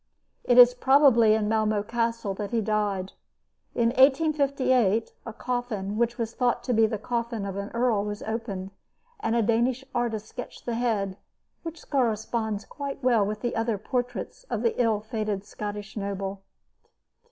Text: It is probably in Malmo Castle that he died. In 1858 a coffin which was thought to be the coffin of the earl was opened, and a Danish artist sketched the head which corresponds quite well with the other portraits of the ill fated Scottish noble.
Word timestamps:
It 0.43 0.57
is 0.57 0.73
probably 0.73 1.35
in 1.35 1.47
Malmo 1.47 1.83
Castle 1.83 2.33
that 2.33 2.49
he 2.49 2.59
died. 2.59 3.11
In 3.75 3.89
1858 3.89 5.13
a 5.27 5.33
coffin 5.33 5.95
which 5.95 6.17
was 6.17 6.33
thought 6.33 6.63
to 6.63 6.73
be 6.73 6.87
the 6.87 6.97
coffin 6.97 7.45
of 7.45 7.53
the 7.53 7.69
earl 7.75 8.03
was 8.03 8.23
opened, 8.23 8.71
and 9.19 9.35
a 9.35 9.43
Danish 9.43 9.85
artist 9.93 10.25
sketched 10.25 10.65
the 10.65 10.73
head 10.73 11.17
which 11.61 11.87
corresponds 11.87 12.65
quite 12.65 13.03
well 13.03 13.23
with 13.23 13.41
the 13.41 13.55
other 13.55 13.77
portraits 13.77 14.43
of 14.45 14.63
the 14.63 14.73
ill 14.81 15.01
fated 15.01 15.45
Scottish 15.45 15.95
noble. 15.95 16.41